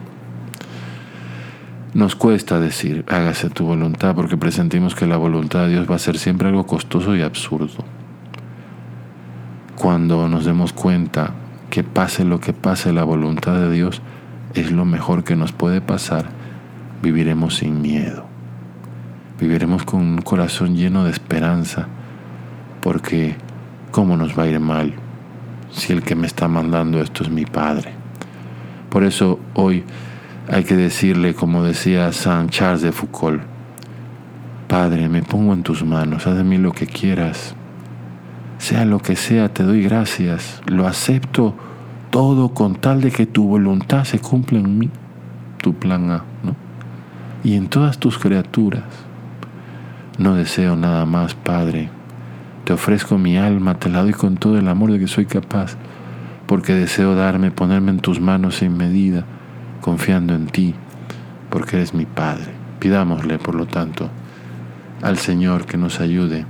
Nos 1.94 2.14
cuesta 2.14 2.60
decir, 2.60 3.04
hágase 3.08 3.50
tu 3.50 3.64
voluntad, 3.64 4.14
porque 4.14 4.36
presentimos 4.36 4.94
que 4.94 5.08
la 5.08 5.16
voluntad 5.16 5.62
de 5.64 5.70
Dios 5.70 5.90
va 5.90 5.96
a 5.96 5.98
ser 5.98 6.16
siempre 6.16 6.46
algo 6.46 6.64
costoso 6.64 7.16
y 7.16 7.22
absurdo. 7.22 7.84
Cuando 9.74 10.28
nos 10.28 10.44
demos 10.44 10.72
cuenta 10.72 11.39
que 11.70 11.84
pase 11.84 12.24
lo 12.24 12.40
que 12.40 12.52
pase, 12.52 12.92
la 12.92 13.04
voluntad 13.04 13.54
de 13.54 13.70
Dios 13.70 14.02
es 14.54 14.72
lo 14.72 14.84
mejor 14.84 15.24
que 15.24 15.36
nos 15.36 15.52
puede 15.52 15.80
pasar 15.80 16.40
viviremos 17.02 17.56
sin 17.56 17.80
miedo. 17.80 18.26
Viviremos 19.40 19.84
con 19.84 20.00
un 20.00 20.22
corazón 20.22 20.76
lleno 20.76 21.04
de 21.04 21.10
esperanza, 21.10 21.86
porque 22.82 23.36
¿cómo 23.90 24.16
nos 24.16 24.38
va 24.38 24.44
a 24.44 24.48
ir 24.48 24.60
mal 24.60 24.94
si 25.72 25.92
el 25.92 26.02
que 26.02 26.14
me 26.14 26.26
está 26.26 26.46
mandando 26.48 27.00
esto 27.00 27.22
es 27.22 27.30
mi 27.30 27.46
Padre? 27.46 27.92
Por 28.90 29.04
eso 29.04 29.40
hoy 29.54 29.84
hay 30.48 30.64
que 30.64 30.76
decirle, 30.76 31.34
como 31.34 31.62
decía 31.62 32.12
San 32.12 32.50
Charles 32.50 32.82
de 32.82 32.92
Foucault, 32.92 33.42
Padre, 34.68 35.08
me 35.08 35.22
pongo 35.22 35.52
en 35.54 35.62
tus 35.62 35.84
manos, 35.84 36.26
haz 36.26 36.36
de 36.36 36.44
mí 36.44 36.58
lo 36.58 36.72
que 36.72 36.86
quieras. 36.86 37.54
Sea 38.60 38.84
lo 38.84 38.98
que 38.98 39.16
sea, 39.16 39.48
te 39.48 39.62
doy 39.62 39.82
gracias, 39.82 40.60
lo 40.66 40.86
acepto 40.86 41.54
todo 42.10 42.50
con 42.50 42.74
tal 42.74 43.00
de 43.00 43.10
que 43.10 43.24
tu 43.24 43.48
voluntad 43.48 44.04
se 44.04 44.18
cumpla 44.18 44.58
en 44.58 44.78
mí, 44.78 44.90
tu 45.62 45.72
plan 45.72 46.10
A, 46.10 46.24
¿no? 46.42 46.54
y 47.42 47.54
en 47.54 47.68
todas 47.68 47.96
tus 47.96 48.18
criaturas. 48.18 48.84
No 50.18 50.34
deseo 50.34 50.76
nada 50.76 51.06
más, 51.06 51.34
Padre. 51.34 51.88
Te 52.64 52.74
ofrezco 52.74 53.16
mi 53.16 53.38
alma, 53.38 53.78
te 53.78 53.88
la 53.88 54.02
doy 54.02 54.12
con 54.12 54.36
todo 54.36 54.58
el 54.58 54.68
amor 54.68 54.92
de 54.92 54.98
que 54.98 55.08
soy 55.08 55.24
capaz, 55.24 55.76
porque 56.44 56.74
deseo 56.74 57.14
darme, 57.14 57.50
ponerme 57.50 57.92
en 57.92 58.00
tus 58.00 58.20
manos 58.20 58.56
sin 58.56 58.76
medida, 58.76 59.24
confiando 59.80 60.34
en 60.34 60.48
ti, 60.48 60.74
porque 61.48 61.76
eres 61.76 61.94
mi 61.94 62.04
Padre. 62.04 62.52
Pidámosle, 62.78 63.38
por 63.38 63.54
lo 63.54 63.64
tanto, 63.64 64.10
al 65.00 65.16
Señor 65.16 65.64
que 65.64 65.78
nos 65.78 65.98
ayude, 65.98 66.44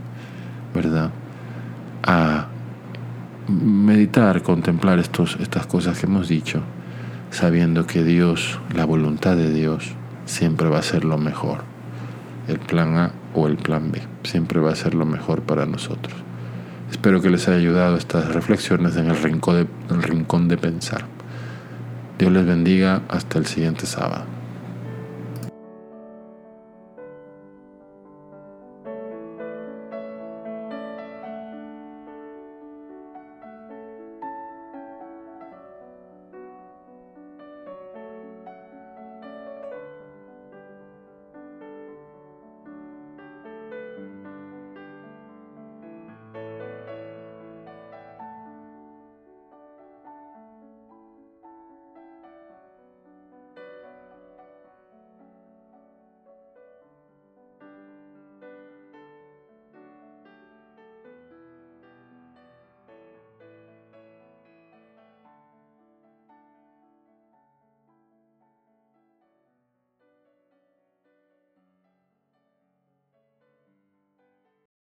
¿verdad?, 0.74 1.12
a 2.02 2.46
meditar, 3.48 4.42
contemplar 4.42 4.98
estos, 4.98 5.36
estas 5.40 5.66
cosas 5.66 5.98
que 5.98 6.06
hemos 6.06 6.28
dicho, 6.28 6.62
sabiendo 7.30 7.86
que 7.86 8.04
Dios, 8.04 8.60
la 8.74 8.84
voluntad 8.84 9.36
de 9.36 9.52
Dios, 9.52 9.94
siempre 10.24 10.68
va 10.68 10.78
a 10.78 10.82
ser 10.82 11.04
lo 11.04 11.18
mejor. 11.18 11.62
El 12.48 12.58
plan 12.58 12.96
A 12.96 13.12
o 13.34 13.46
el 13.46 13.56
plan 13.56 13.90
B, 13.92 14.02
siempre 14.22 14.60
va 14.60 14.72
a 14.72 14.76
ser 14.76 14.94
lo 14.94 15.04
mejor 15.04 15.42
para 15.42 15.66
nosotros. 15.66 16.14
Espero 16.90 17.20
que 17.20 17.30
les 17.30 17.46
haya 17.48 17.58
ayudado 17.58 17.96
estas 17.96 18.34
reflexiones 18.34 18.96
en 18.96 19.08
el 19.08 19.16
rincón 19.16 19.54
de, 19.56 19.94
el 19.94 20.02
rincón 20.02 20.48
de 20.48 20.56
pensar. 20.56 21.04
Dios 22.18 22.32
les 22.32 22.44
bendiga 22.44 23.02
hasta 23.08 23.38
el 23.38 23.46
siguiente 23.46 23.86
sábado. 23.86 24.39